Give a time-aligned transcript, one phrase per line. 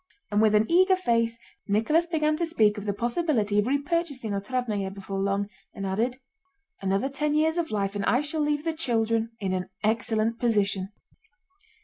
[0.31, 4.91] And with an eager face Nicholas began to speak of the possibility of repurchasing Otrádnoe
[4.95, 6.19] before long, and added:
[6.81, 9.29] "Another ten years of life and I shall leave the children...
[9.39, 10.89] in an excellent position."